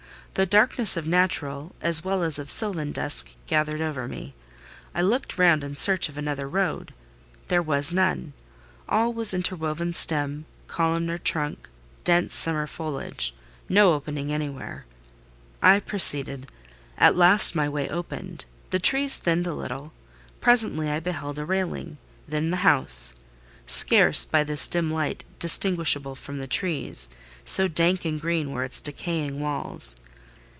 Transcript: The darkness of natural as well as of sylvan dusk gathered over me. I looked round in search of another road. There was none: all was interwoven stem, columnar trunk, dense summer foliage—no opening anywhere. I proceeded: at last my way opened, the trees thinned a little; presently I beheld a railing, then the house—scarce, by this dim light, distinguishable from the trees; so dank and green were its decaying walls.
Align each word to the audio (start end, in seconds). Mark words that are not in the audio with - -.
The 0.33 0.45
darkness 0.45 0.95
of 0.95 1.05
natural 1.05 1.75
as 1.81 2.05
well 2.05 2.23
as 2.23 2.39
of 2.39 2.49
sylvan 2.49 2.93
dusk 2.93 3.29
gathered 3.47 3.81
over 3.81 4.07
me. 4.07 4.33
I 4.95 5.01
looked 5.01 5.37
round 5.37 5.61
in 5.61 5.75
search 5.75 6.07
of 6.07 6.17
another 6.17 6.47
road. 6.47 6.93
There 7.49 7.61
was 7.61 7.93
none: 7.93 8.31
all 8.87 9.11
was 9.11 9.33
interwoven 9.33 9.91
stem, 9.93 10.45
columnar 10.67 11.17
trunk, 11.17 11.67
dense 12.05 12.33
summer 12.33 12.65
foliage—no 12.65 13.91
opening 13.91 14.31
anywhere. 14.31 14.85
I 15.61 15.81
proceeded: 15.81 16.49
at 16.97 17.17
last 17.17 17.53
my 17.53 17.67
way 17.67 17.89
opened, 17.89 18.45
the 18.69 18.79
trees 18.79 19.17
thinned 19.17 19.45
a 19.47 19.53
little; 19.53 19.91
presently 20.39 20.89
I 20.89 21.01
beheld 21.01 21.39
a 21.39 21.45
railing, 21.45 21.97
then 22.25 22.51
the 22.51 22.57
house—scarce, 22.63 24.23
by 24.23 24.45
this 24.45 24.69
dim 24.69 24.93
light, 24.93 25.25
distinguishable 25.39 26.15
from 26.15 26.37
the 26.39 26.47
trees; 26.47 27.09
so 27.43 27.67
dank 27.67 28.05
and 28.05 28.19
green 28.19 28.51
were 28.51 28.63
its 28.63 28.79
decaying 28.79 29.41
walls. 29.41 29.97